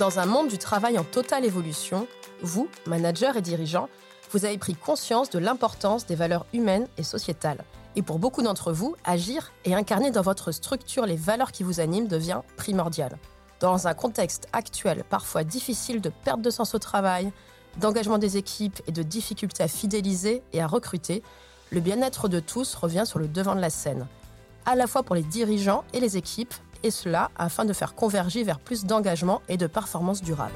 [0.00, 2.08] Dans un monde du travail en totale évolution,
[2.40, 3.90] vous, managers et dirigeants,
[4.30, 7.62] vous avez pris conscience de l'importance des valeurs humaines et sociétales.
[7.96, 11.80] Et pour beaucoup d'entre vous, agir et incarner dans votre structure les valeurs qui vous
[11.80, 13.18] animent devient primordial.
[13.60, 17.30] Dans un contexte actuel parfois difficile de perte de sens au travail,
[17.76, 21.22] d'engagement des équipes et de difficultés à fidéliser et à recruter,
[21.68, 24.06] le bien-être de tous revient sur le devant de la scène,
[24.64, 28.42] à la fois pour les dirigeants et les équipes, et cela afin de faire converger
[28.42, 30.54] vers plus d'engagement et de performance durable.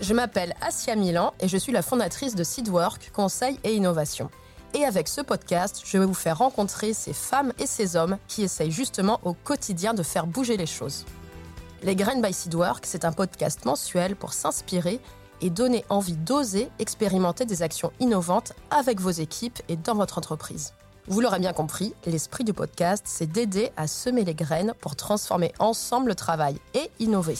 [0.00, 4.30] Je m'appelle Asia Milan et je suis la fondatrice de Seedwork, Conseil et Innovation.
[4.74, 8.42] Et avec ce podcast, je vais vous faire rencontrer ces femmes et ces hommes qui
[8.42, 11.06] essayent justement au quotidien de faire bouger les choses.
[11.82, 15.00] Les Graines by Seedwork, c'est un podcast mensuel pour s'inspirer
[15.40, 20.72] et donner envie d'oser expérimenter des actions innovantes avec vos équipes et dans votre entreprise.
[21.06, 25.52] Vous l'aurez bien compris, l'esprit du podcast, c'est d'aider à semer les graines pour transformer
[25.58, 27.36] ensemble le travail et innover.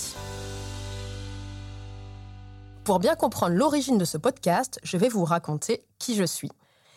[2.84, 6.51] Pour bien comprendre l'origine de ce podcast, je vais vous raconter qui je suis.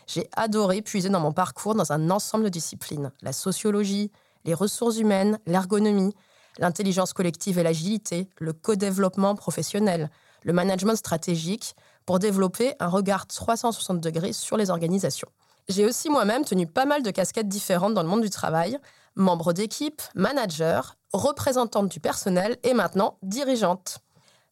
[0.08, 4.12] J'ai adoré puiser dans mon parcours dans un ensemble de disciplines, la sociologie,
[4.44, 6.14] les ressources humaines, l'ergonomie,
[6.60, 10.10] l'intelligence collective et l'agilité, le co-développement professionnel,
[10.44, 15.30] le management stratégique, pour développer un regard 360 degrés sur les organisations.
[15.70, 18.80] J'ai aussi moi-même tenu pas mal de casquettes différentes dans le monde du travail,
[19.16, 24.00] membre d'équipe, manager, représentante du personnel et maintenant dirigeante.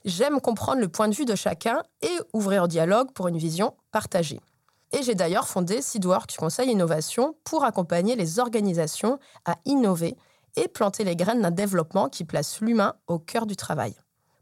[0.04, 3.76] J'aime comprendre le point de vue de chacun et ouvrir au dialogue pour une vision
[3.92, 4.42] partagée.
[4.92, 10.18] Et j'ai d'ailleurs fondé Seedwork Conseil Innovation pour accompagner les organisations à innover
[10.58, 13.96] et planter les graines d'un développement qui place l'humain au cœur du travail.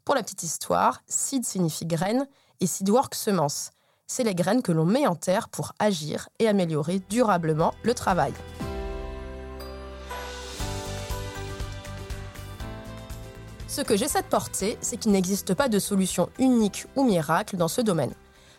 [0.06, 2.28] Pour la petite histoire, Seed signifie graine
[2.60, 3.70] et Seedwork semence
[4.08, 8.34] c'est les graines que l'on met en terre pour agir et améliorer durablement le travail.
[13.68, 17.68] Ce que j'essaie de porter, c'est qu'il n'existe pas de solution unique ou miracle dans
[17.68, 18.14] ce domaine.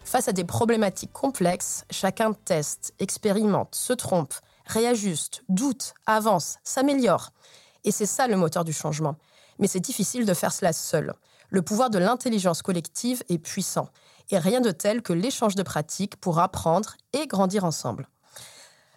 [0.05, 4.35] Face à des problématiques complexes, chacun teste, expérimente, se trompe,
[4.67, 7.31] réajuste, doute, avance, s'améliore.
[7.85, 9.15] Et c'est ça le moteur du changement.
[9.61, 11.15] Mais c'est difficile de faire cela seul.
[11.49, 13.89] Le pouvoir de l'intelligence collective est puissant
[14.31, 18.09] et rien de tel que l'échange de pratiques pour apprendre et grandir ensemble.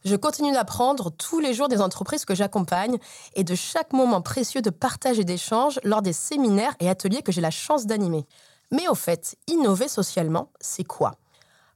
[0.06, 2.98] Je continue d'apprendre tous les jours des entreprises que j'accompagne
[3.36, 7.32] et de chaque moment précieux de partage et d'échange lors des séminaires et ateliers que
[7.32, 8.26] j'ai la chance d'animer.
[8.72, 11.16] Mais au fait, innover socialement, c'est quoi?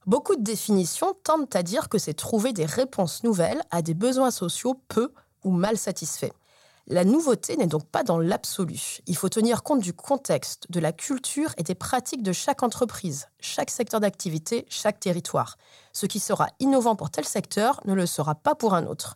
[0.06, 4.32] Beaucoup de définitions tendent à dire que c'est trouver des réponses nouvelles à des besoins
[4.32, 5.12] sociaux peu
[5.44, 6.32] ou mal satisfaits.
[6.92, 8.98] La nouveauté n'est donc pas dans l'absolu.
[9.08, 13.30] Il faut tenir compte du contexte, de la culture et des pratiques de chaque entreprise,
[13.40, 15.58] chaque secteur d'activité, chaque territoire.
[15.94, 19.16] Ce qui sera innovant pour tel secteur ne le sera pas pour un autre.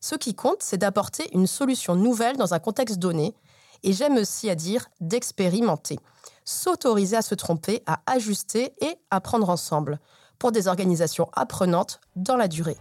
[0.00, 3.34] Ce qui compte, c'est d'apporter une solution nouvelle dans un contexte donné,
[3.82, 5.98] et j'aime aussi à dire d'expérimenter,
[6.44, 9.98] s'autoriser à se tromper, à ajuster et apprendre ensemble,
[10.38, 12.76] pour des organisations apprenantes dans la durée.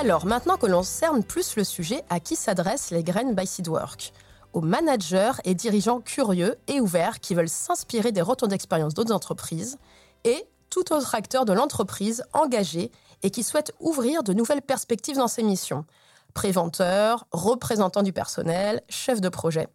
[0.00, 4.14] Alors, maintenant que l'on cerne plus le sujet, à qui s'adressent les graines by Seedwork?
[4.54, 9.76] Aux managers et dirigeants curieux et ouverts qui veulent s'inspirer des retours d'expérience d'autres entreprises
[10.24, 12.90] et tout autre acteur de l'entreprise engagé
[13.22, 15.84] et qui souhaite ouvrir de nouvelles perspectives dans ses missions.
[16.32, 19.68] Préventeurs, représentants du personnel, chefs de projet.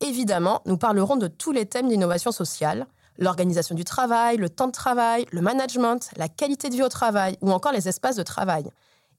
[0.00, 2.88] Évidemment, nous parlerons de tous les thèmes d'innovation sociale,
[3.18, 7.38] l'organisation du travail, le temps de travail, le management, la qualité de vie au travail
[7.40, 8.68] ou encore les espaces de travail.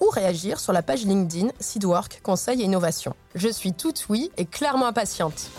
[0.00, 3.16] ou réagir sur la page LinkedIn Seedwork Conseil et Innovation.
[3.34, 5.50] Je suis toute oui et clairement impatiente.